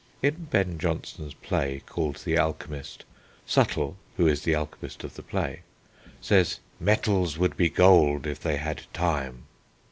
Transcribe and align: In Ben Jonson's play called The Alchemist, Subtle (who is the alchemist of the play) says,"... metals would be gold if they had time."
In 0.23 0.47
Ben 0.49 0.79
Jonson's 0.79 1.35
play 1.35 1.83
called 1.85 2.15
The 2.25 2.35
Alchemist, 2.35 3.05
Subtle 3.45 3.97
(who 4.17 4.25
is 4.25 4.41
the 4.41 4.55
alchemist 4.55 5.03
of 5.03 5.13
the 5.13 5.21
play) 5.21 5.61
says,"... 6.19 6.59
metals 6.79 7.37
would 7.37 7.55
be 7.55 7.69
gold 7.69 8.25
if 8.25 8.39
they 8.39 8.57
had 8.57 8.91
time." 8.93 9.43